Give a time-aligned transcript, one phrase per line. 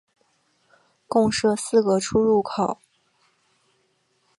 [1.07, 2.79] 共设四个出入口。